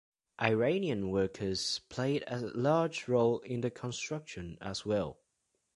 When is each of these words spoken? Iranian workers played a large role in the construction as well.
Iranian 0.41 1.11
workers 1.11 1.79
played 1.87 2.23
a 2.25 2.39
large 2.39 3.07
role 3.07 3.37
in 3.41 3.61
the 3.61 3.69
construction 3.69 4.57
as 4.59 4.83
well. 4.83 5.19